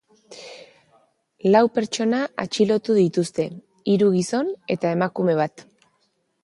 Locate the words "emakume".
5.01-5.39